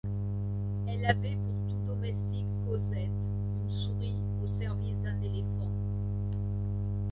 [0.87, 3.11] Elle avait pour tout domestique Cosette;
[3.63, 5.69] une souris au service d’un éléphant.